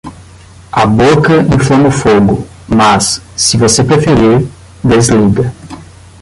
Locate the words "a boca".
0.73-1.43